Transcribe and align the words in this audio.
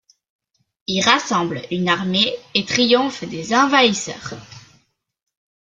Il 0.87 0.99
rassemble 1.03 1.61
une 1.69 1.87
armée 1.87 2.33
et 2.55 2.65
triomphe 2.65 3.23
des 3.23 3.53
envahisseurs. 3.53 4.33